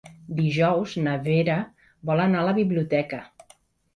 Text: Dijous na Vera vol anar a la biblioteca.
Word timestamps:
Dijous 0.37 0.93
na 1.07 1.11
Vera 1.27 1.57
vol 2.11 2.23
anar 2.25 2.39
a 2.41 2.47
la 2.47 2.57
biblioteca. 2.61 3.21